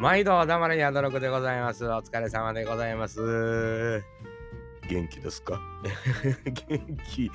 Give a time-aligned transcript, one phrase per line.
[0.00, 1.86] 毎度黙れやどろくでございます。
[1.86, 4.02] お疲れ様でございます。
[4.88, 5.60] 元気ですか？
[6.68, 7.30] 元気、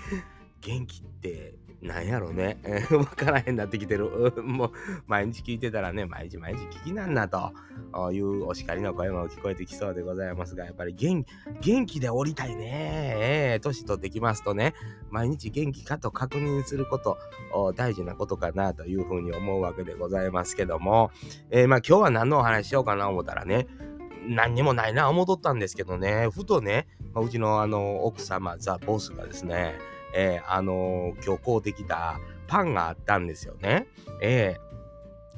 [0.62, 2.58] 元気ってなんやろね。
[2.92, 4.34] わからへんなってきてる。
[4.44, 4.72] もう
[5.08, 7.52] 毎日聞いてたらね、毎日毎日聞きなんなと
[8.12, 11.26] いうお叱りの声も聞こえてきそうでございますが、やっぱり元
[11.62, 13.16] 元気でおりたいね。
[13.18, 14.74] ええ年取ってきますとね、
[15.10, 17.18] 毎日元気かと確認すること、
[17.76, 21.12] 大事なことかなというふうに思うわけでございますけども、
[21.50, 23.68] えーまあ今日は何のお話しようかな思ったらね、
[24.28, 29.76] 何にもないな思っとったんですけどね、ふとね、まあうちのあの奥様、ザ・ボスがですね、
[30.16, 33.88] えーあのー今日買うてきたパンがあったんですよね。
[34.22, 34.66] えー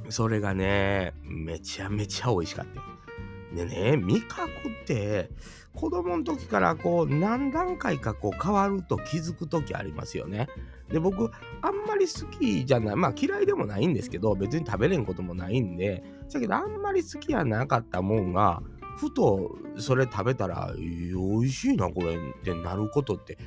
[0.09, 3.55] それがね、めちゃめちゃ美味しかった。
[3.55, 4.45] でね、味覚
[4.84, 5.31] って
[5.73, 10.48] 子供の時からこう何段階かこう変わると気づく時ありますよね。
[10.89, 11.31] で、僕、
[11.62, 18.62] あんまり好きじゃない、まあ嫌いでもないんですけど、別に食べれんこともないんで、だけどあんまり好きやなかったもんが、
[18.97, 23.38] ふとそれ食べたら、美味しいな、これってなることって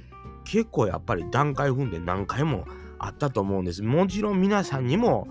[0.50, 2.66] 結構やっぱり段階踏んで何回も
[2.98, 3.84] あったと思うんです。
[3.84, 5.28] もちろん皆さんにも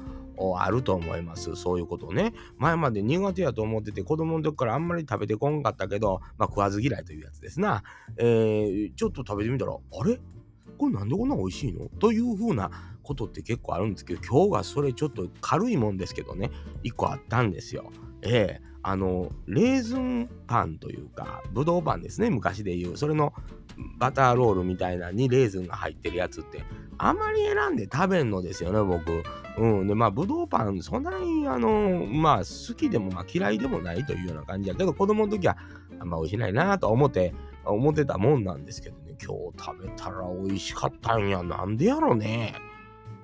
[0.58, 1.58] あると思います。
[1.58, 2.31] そういうことね。
[2.58, 7.84] 前まで苦手やと思ってて子供の時からあんまり食べてこんかったけど、まあ食わず嫌いというやつですな。
[8.16, 10.22] えーちょっと食べてみたら、あれ？
[10.80, 11.89] これなんでこんな美味しいの？
[11.99, 12.72] というふうな
[13.03, 16.49] ことって結構あるんですけど、今日がそれちょっと軽いもんですけどね、
[16.83, 17.91] 一個あったんですよ。
[18.22, 22.97] ええあの、レーズンパンというか、ぶどうパンですね、昔で言う。
[22.97, 23.33] それの
[23.97, 26.63] バターロールみたいなにレーズンが入ってるやつって、
[26.97, 29.22] あまり選んで食べんのですよね、僕。
[29.57, 29.88] うん。
[29.88, 35.57] で、まあ、ぶどうパン、そんなに、あの、まあ、好きでも、まあ、嫌いでもないというような感じやけど、子供の時は、
[36.00, 37.33] あんま美味しないなと思って、
[37.66, 41.44] 思ってたもんなんですけどね、今日食べたら美味しかったんや。
[41.44, 42.56] なんでやろね。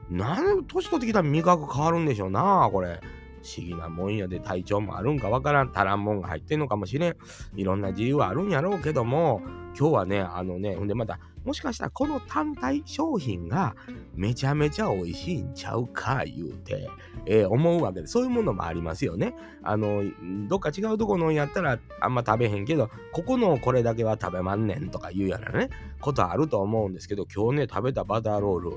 [0.09, 2.99] なん年取ってきたら味覚変わるんでしょうな、これ。
[3.45, 7.15] 不思議なもんやで体調もあるんかわからん足らんもんが入ってんのかもしれん
[7.55, 9.43] いろんな自由はあるんやろうけども
[9.77, 13.75] 今日はねあのねほんでまたもしかしたらこの単体商品が
[14.15, 16.89] めちゃめちゃ美味しいんちゃうか言うて、
[17.25, 19.33] えー思うわけでそういうものもありますよね。
[19.63, 20.03] あの
[20.47, 25.69] どっか違うとこのやったらあんま食べへんけどここのこれだけは食べまんねんとかいうようなね
[26.01, 28.69] ことあると思うんですけど今日ね食べたバターロール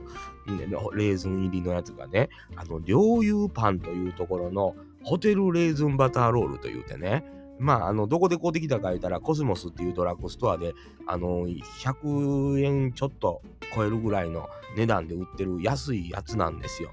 [0.56, 7.25] ねレーズン入りのやつがねあの両友パンというところのホテルレーズンバターロールというてね
[7.59, 10.75] まあ、あの、どこで買うてきたか言ったら、コスモスっていうドラッグストアで、
[11.07, 13.43] あの、100円ちょっと
[13.75, 16.91] 超えるぐらいの値段で売ってる安いやつなんですよ。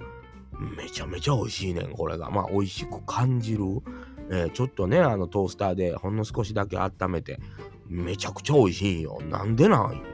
[0.77, 2.29] めちゃめちゃ美味しいねん、これが。
[2.29, 3.63] まあ、美味しく感じる。
[4.31, 7.39] えーちょっとね、あの、トースターでほんの少しだけ温めて、
[7.87, 9.19] めちゃくちゃ美味しいんよ。
[9.29, 10.09] なんでなん言うて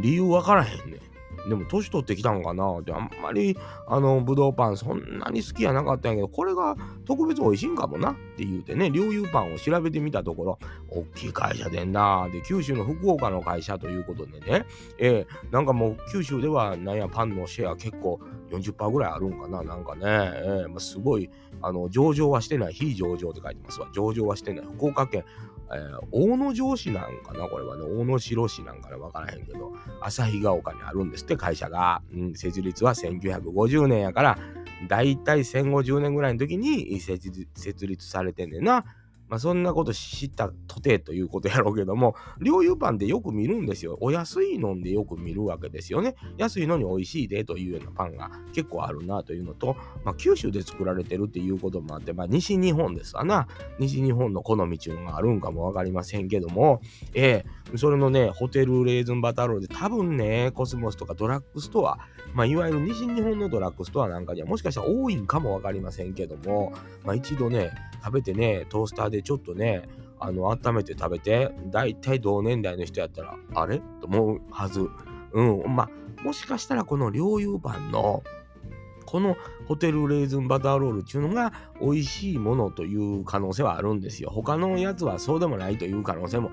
[0.00, 1.00] 理由わからへんねん。
[1.48, 2.78] でも年取ってきたんかな？
[2.78, 6.76] ってあんまりあのぶどうパンそんなに好きやなかったんやけどこれが
[7.06, 8.10] 特別美味しいんかもな？
[8.10, 10.58] って言うてね両友パンを調べてみたところ
[10.90, 12.28] 大きい会社でんな。
[12.32, 14.66] で九州の福岡の会社ということでね
[14.98, 18.20] えーなんかもう九州ではなんやパンのシェア結構
[18.50, 21.30] 40%ぐらいあるんかななんかね、えーまあ、すごい
[21.62, 23.88] あの上場はしてない非上場って書いてますわ。
[23.92, 24.66] 上場はしてない。
[24.76, 25.24] 福岡県
[25.72, 27.82] えー大野城市なんかなこれはね。
[27.82, 34.38] 大野城市なんかね分からへんけど旭ヶ丘にあるんですって会社が、うん、設立は1950年やから
[34.88, 38.84] だいたい1050年ぐらいの時に設立設立されてんねんな。
[39.28, 43.98] まあそんなこと知ったとてということやろうけども、 両油パンでよく見るんですよ。
[44.00, 46.14] お安いのんでよく見るわけですよね。
[46.36, 53.48] 安いのに美味しいでというようなパンが結構あるなというのと、まあ九州で作られてるっていうこともあって、まあ西日本ですわな。
[53.78, 56.80] 西日本の好みっていうのがあるんかもわかりませんけども、
[57.14, 61.98] ええそれのね、ホテルレーズンバターロールで多分ね、コスモスとかドラッグストア、
[62.32, 66.72] まあいわゆる西日本のドラッグストアなんかにはもしかしたら多いんかもわかりませんけども、
[67.04, 67.72] まあ一度ね、
[68.04, 69.88] 食べてね、トースターででちょっとね、
[70.18, 73.80] あの、温めて食べて、だいたい同年代の人やったら、あれ？
[74.00, 74.88] と思うはず。
[75.32, 78.22] うん、まあ、もしかしたらこの両油パンの、
[79.04, 79.36] この
[79.66, 84.30] ホテルレーズンバターロールっていうのが美味しいものという可能性はあるんですよ。
[84.30, 86.50] 他のやつはそうでもないという可能性も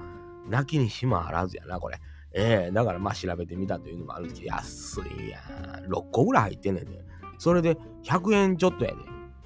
[0.47, 1.99] なきにしもあらずやな、これ。
[2.35, 5.91] ええだからまあ調べてみたというのもあるんですけど、安いやん。
[5.91, 7.03] 6個ぐらい入ってんねんで。
[7.37, 8.97] それで100円ちょっとやで。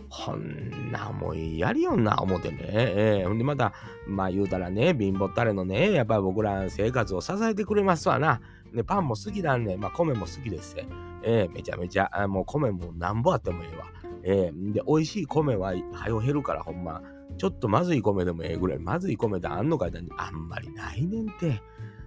[0.09, 2.57] ほんなもんやりよんな思ってね。
[2.61, 3.73] ええほんでまた、
[4.07, 8.41] まあ言うたらね、貧乏たれのね、やっぱり僕ら生活を支えてくれますわな。
[8.73, 10.75] で、パンも好きなんで、まあ米も好きです。
[11.23, 13.85] ええめちゃめちゃ、もう米もなんぼあってもええわ。
[14.23, 17.01] ええで、美味しい米ははよ減るからほんま。
[17.37, 21.61] ちょっとまずい米でもええぐらい、まずい米ってあんのかいってあんまりないねんて。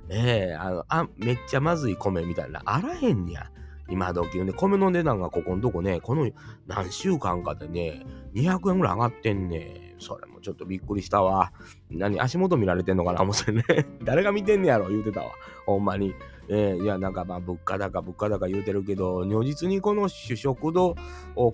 [0.09, 3.51] ええあのあ、めっちゃまずい米みたいな、あらへんにゃ。
[3.91, 6.31] 今時で、米の値段がここのとこね、この
[6.67, 9.97] 何週間かでね、200円ぐらい上がってんね。
[9.99, 11.53] それもちょっとびっくりしたわ。
[11.91, 13.65] 何、足元見られてんのかな思ってね。
[14.03, 15.33] 誰が見てんねやろ言うてたわ。
[15.67, 16.15] ほんまに。
[16.53, 20.97] えー、いや、なんかまあ、物価高、物価高言うてるけど、如実にこの主食の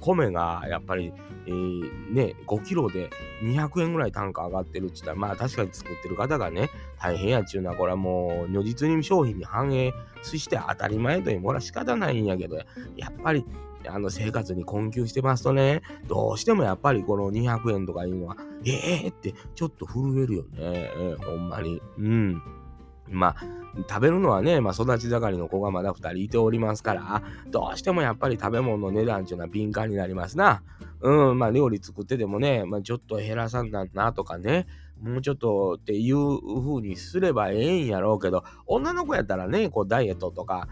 [0.00, 1.12] 米が、やっぱり、
[1.46, 3.10] えー、ね、5キロで
[3.42, 12.56] 200円ぐらい単価上がってるって言ったら、まあ、確かに作ってる方がね、大変やっちゅうのは、これはもう、如実に商品に反映して当たり前という、これは仕方ないんやけど、
[12.96, 13.44] やっぱり、
[13.88, 21.80] あの生活に困窮してますとね、どうしてもやっぱりこの200円とかいうのは、ええー、ってちょっと震えるよね、えー、ほんまに。
[21.98, 22.42] うん。
[23.08, 23.44] まあ、
[23.88, 30.62] 食べるのはね、まあ、育ち盛りの子がまだ2人いておりますから、どうしてもやっぱり食べ物の値段っていうのは敏感になりますな。
[31.00, 34.66] うん、まあ、料理作っててもね、まあ、ちょっと減らさんなんなとかね、
[35.02, 40.68] もうちょっとっていう風にすればええんやろうけど、女の子やったらね、こうダイエットとか、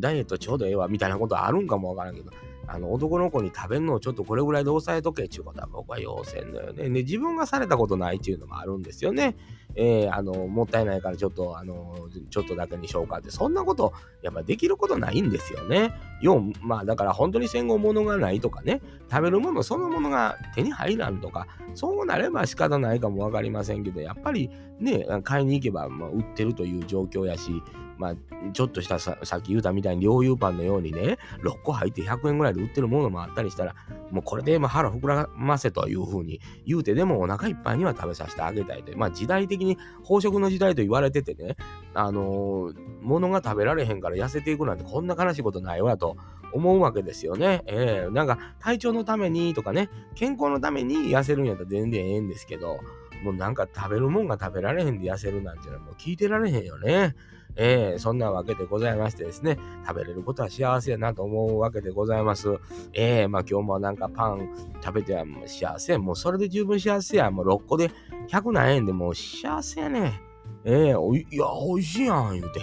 [0.00, 2.30] ダイエットちょうどええわみたいなことあるんかもわからんけど、
[2.68, 6.88] あの男の子に食べるのをちょっとこれぐらいで抑えとけっていうことは僕は要請のよね。
[6.88, 9.36] で、自分がされたことないっていうのもあるんですよね。
[9.76, 13.92] えー、あの、もったいないからちょっと、あの、ちょっとだけにしようかって、そんなこと、
[14.22, 15.94] やっぱできることないんですよね。
[16.22, 18.80] 要、まあだから本当に戦後物がないとかね、
[19.10, 24.50] 食べるものそのものが手に入らんとか、そうなれば仕方ないかもわかりませんけど、やっぱり
[24.80, 27.62] ね、買いに行けば、まあ、売ってるという状況やし、
[27.98, 28.14] まあ、
[28.52, 33.74] ちょっとしたさっき言うたみたいに両油パンのようにね、6個入って100円ぐらいで売ってるものもあったりしたら、
[34.10, 39.78] もうこれでま腹膨らませというふうに言うてでもお腹いっぱいには食べさせてあげたいという、まあ時代的に
[40.08, 41.56] 飽食の時代と言われててね、
[41.94, 46.16] あのー、物が食べられへんから痩せていくなんてこんな悲しいことないわと
[46.52, 47.62] 思うわけですよね。
[47.66, 52.78] ええー、なんか体調のためにとかね、健康のために痩せるんやったら全然ええんですけど、
[53.22, 57.14] もうなんか食べるもんが食べられへんで痩せるなんていうのはもう聞いてられへんよね。
[57.58, 62.58] えー、そんなわけでございましてですね、食べれることは幸せやなと思うわけでございます。
[62.92, 64.50] えー、まあ今日もなんかパン
[64.82, 65.96] 食べては幸せ。
[65.98, 67.30] もうそれで十分幸せや。
[67.30, 67.90] もう6個で
[68.28, 70.20] 100何円でもう幸せやね。
[70.64, 72.60] えー、いや、美味しいやん、言うて。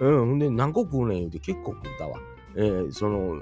[0.00, 2.18] うん、ほんで何個食うねん言うて結構食ったわ。
[2.56, 3.40] えー、その、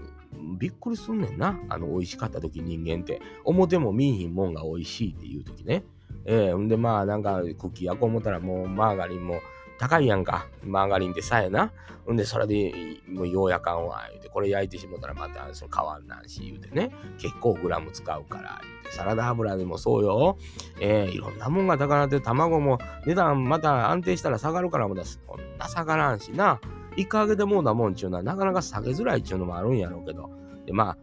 [0.59, 1.59] びっくりすんねんな。
[1.69, 3.21] あの、美味しかった時人間って。
[3.45, 5.83] 表も見いひんもんが美味しいっていう時ね。
[6.25, 9.41] えー、んでまあなんかクッキー焼こう思ったらもうマーガリンも
[9.83, 10.47] 高いやんか。
[10.63, 11.73] マーガリンでさえな。
[12.13, 12.73] んで、それで、
[13.09, 16.91] もうようやかんわ、言うて、これ焼いてしもたらまた、その変わんなんし、言うてね。
[17.19, 18.93] 結構グラム使うから、言うて。
[18.93, 20.37] サラダ油でもそうよ。
[20.81, 26.61] えー、いろんなもんが高なって、卵も値段また安定したら下がるからもだし、こんな下がらんしな。
[26.97, 30.31] 1ヶ月でもうなもんちゅうのはなかなか下げづらいちゅうのもあるんやろうけど。
[30.67, 30.99] で、まあ、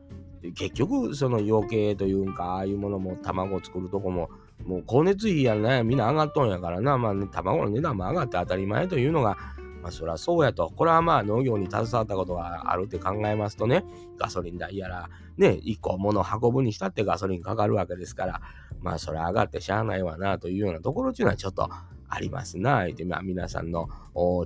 [0.55, 4.29] 結局、その養鶏というんか、ああいうものも卵作るとこも、
[4.65, 9.37] もう光熱費やね、みんな上がっとんやからな、まあ、ね、卵の値段も上がって当たり前というのが、
[9.81, 10.71] まあそりゃそうやと。
[10.75, 13.85] これはまあ農業に携わったことがあるって考えますとね、
[14.17, 18.41] ガソリン代やら、ね、一個物を運ぶにしたってガソリンかかるわけですから、
[18.81, 21.69] まあそれ上がってしゃあないわなというようなところっていうのはちょっと
[22.09, 22.85] ありますな。
[22.87, 23.87] ってまあ皆さんの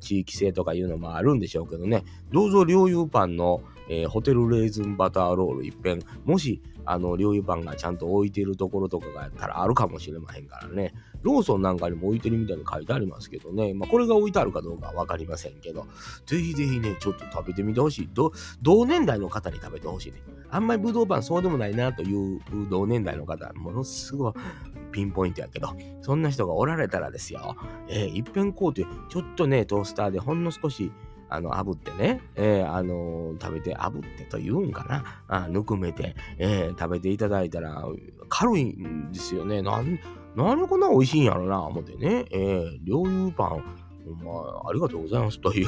[0.01, 10.93] 地域性とかいうのもあるんでしょうけどね、どうぞ両油パンの、えー、ホテルレーズンバターロール一遍、もしあの、領有パンがちゃんと置いてるところとかがやったらあるかもしれまへんからね。
[11.21, 13.73] ローソンなんかにも置いてるみたいに書いてありますけどね。
[13.73, 15.87] まあ、これが置いてあるかどうかはわかりませんけど、
[16.25, 18.09] ぜひぜひね、ちょっと食べてみてほしい。
[18.61, 20.21] 同年代の方に食べてほしいね。
[20.49, 24.33] あんまりブドウパンそうでもないなという同年代の方、ものすごい
[24.91, 25.69] ピンポイントやけど、
[26.01, 27.55] そんな人がおられたらですよ。
[27.87, 30.91] えー、一遍こうて、ちょっとね、トースターでほんの少し
[31.33, 37.83] あの、炙ってね、えー、あのー、食べて、炙ってと言うんかな、あぬくめて、えー、食べていただいたら、
[38.29, 39.63] 軽いんですよね。
[39.63, 39.99] なん、
[40.35, 43.63] なんでこんな美味しいんやろな、思ってね、えー、両油パン、
[44.23, 45.67] まあ、ありがとうございますという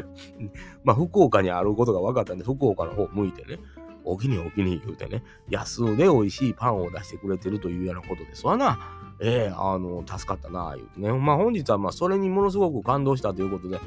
[0.82, 3.58] まあ、福岡にあることが分かったんで、福岡の方向いてね、
[4.04, 8.78] お気にお気に言うてね、安で美味しいパンを出してくれてるというようなことですわな。
[9.20, 11.12] ええー、あの、助かったな、言うてね。
[11.12, 13.78] まあ、本日はまあ、それにものすごく感動したということで、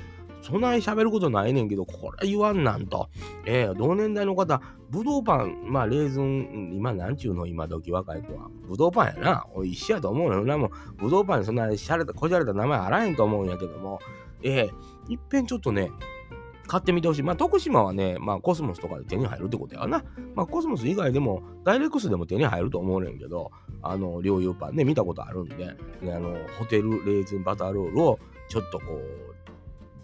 [0.42, 3.10] そない喋ることないねんけど、これ言わんなんと。
[3.46, 8.50] えー、同年代の方、ぶどうパン、まあ、レーズン、今なんちゅうの、今時若い子は。
[8.68, 9.46] ぶどうパンやな。
[9.54, 10.58] おい、一緒やと思うよな。
[10.58, 14.00] もう、ぶどうパンにそんなしゃれた、こじゃれた名前あらへんと思うんやけども、
[14.44, 15.90] えー、いっぺんちょっとね、
[16.68, 17.24] 買ってみてほしい。
[17.24, 20.04] まあ、徳島はね、まあ、コスモスとかで手に入るってことやな。
[20.36, 23.52] まあ、コスモス以外でも、ダイレックスでも手に入ると思うねんけど、
[23.82, 25.56] あの、両油パンね、見たことあるんで、
[26.02, 29.34] ね、あの、ホテルレーズンバターロールを、ちょっとこう、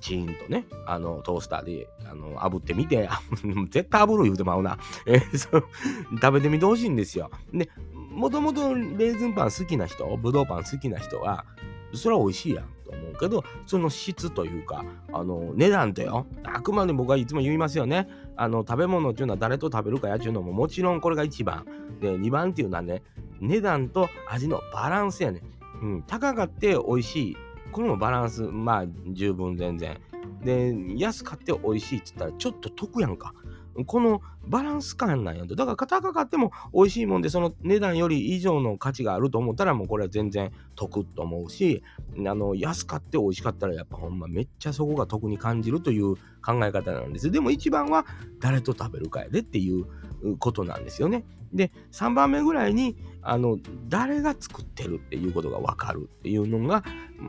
[0.01, 3.09] チーンとね、あの、トースターで、あの、炙ってみて、
[3.69, 4.77] 絶対炙る言うてまうな。
[5.05, 5.65] えー、そう
[6.21, 7.29] 食べてみてほしいんですよ。
[7.53, 7.69] で、
[8.11, 11.45] もともとレーズンパン好きな人、ブドウパン好きな人は、
[11.93, 18.07] それは美味しいやんと思うけど、その質というか、あの、値段とよ、あくまで僕はいつも言いますよね。
[18.35, 21.65] あの食べ物っていうのは誰と食べるかやっちゅうのももちろんこれが一番。
[21.99, 23.03] で2番っていうのはね
[23.41, 25.41] 値段と味のバランスやね、
[25.81, 27.37] うん、高かって美味しい。
[27.73, 28.43] これもバランス。
[28.43, 29.99] まあ十分全然。
[30.41, 33.33] で安かって美味しいっつったらちょっと得やんか。
[33.85, 35.55] このバランス感なんやと。
[35.55, 41.83] だから高かっても美味しいもんで、その値段より以上の価値があると思ったら、もうこれは全然得と思うし、
[42.17, 47.31] あの、安かって美味しかったら、やっぱほんまめっちゃそこが得に感じるという考え方なんです。
[47.31, 48.05] でも一番は
[48.39, 49.85] 誰と食べるかやでっていう
[50.37, 51.25] ことなんですよね。
[51.53, 56.83] で、3番目ぐらいに、あの、誰が作ってるっていうことがわかるっていうのが、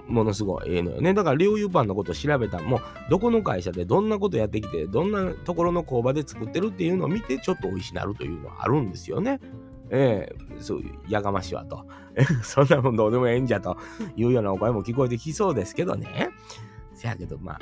[0.07, 1.14] ものすごいええのよね。
[1.14, 9.40] だから、両油パンのことを調べたもう、どこの会社でどんなことやってきて、どんなところの工場で作ってるっていうのを見て、ちょっと美味しなるというのはあるんですよね。
[9.90, 11.85] ええー、そういうやがましはと。
[12.42, 13.76] そんなもんどうでもええんじゃと
[14.16, 16.30] いうようなお声も聞こえてきそうですけどね。
[16.95, 17.59] せやけど、まあ、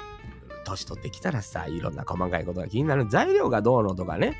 [0.64, 3.06] 年取ってきたらさ、いろんな細かいことが気になる。
[3.08, 4.36] 材料がどうのとかね。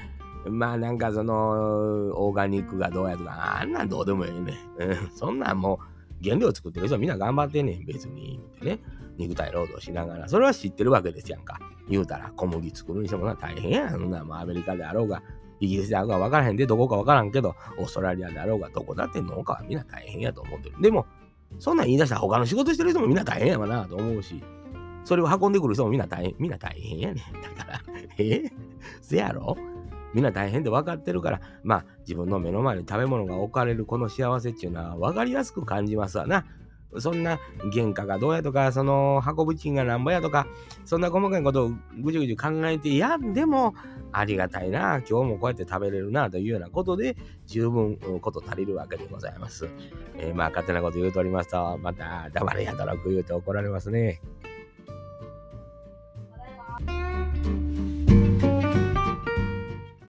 [0.46, 1.34] まあなんかその、
[2.14, 4.54] オーガニックがどうやとか、あんなんどうでもいいね。
[4.78, 5.80] うん、そんなんも
[6.22, 8.40] う、原料作ってる人はみんな頑張ってんねん、別に。
[8.56, 8.78] ってね。
[9.18, 10.28] 肉体労働しながら。
[10.28, 11.58] それは知ってるわけですやんか。
[11.88, 13.90] 言うたら、小麦作るにしてもな大変やん。
[13.90, 15.22] そんなもうアメリカであろうが、
[15.60, 20.80] イギリスであろうが分からへんで、どこか分からんけど、オーストラリアであろうが、どこだって農家はみんな大変やと思ってる。
[20.80, 21.06] でも、
[21.58, 24.42] そんなん言い出したら他の仕事してる人もみんな大変やわなと思うし、
[25.04, 27.56] それを運んでくる人もみんな大変、みんな大変やねん。
[27.56, 27.80] だから、
[28.18, 28.42] え
[29.00, 29.56] せやろ？
[30.14, 36.46] みんな大変で分かってるから、まあ自分の目の前に食べ物が置かれるこの幸せっていうのは分かりやすく感じますわな。
[36.96, 37.38] そんな
[37.72, 40.46] 原価がどうやとか、その運ぶ金がなんぼやとか、
[40.84, 43.74] そんな細かいことをぐじゅぐじゅ考えてやんでも
[44.10, 47.16] ありがたいな、今日もこうやって食べれるなというようなことで
[47.46, 49.68] 十分こと足りるわけでございます。
[50.16, 54.20] えー、まあ勝手なこと言うとおりますと、また黙れやとろく言うて怒られますね。